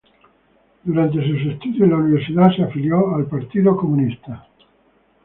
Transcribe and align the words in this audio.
Durante 0.83 1.19
sus 1.21 1.39
estudios 1.41 1.81
en 1.81 1.91
la 1.91 1.97
universidad 1.97 2.49
se 2.55 2.63
afilió 2.63 3.13
al 3.13 3.27
Partido 3.27 3.77
Comunista. 3.77 4.47